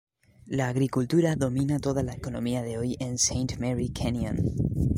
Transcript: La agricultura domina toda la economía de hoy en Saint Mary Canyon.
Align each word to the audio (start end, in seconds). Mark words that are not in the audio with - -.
La 0.47 0.67
agricultura 0.67 1.35
domina 1.35 1.77
toda 1.77 2.01
la 2.01 2.13
economía 2.15 2.63
de 2.63 2.79
hoy 2.79 2.97
en 2.99 3.19
Saint 3.19 3.59
Mary 3.59 3.89
Canyon. 3.91 4.37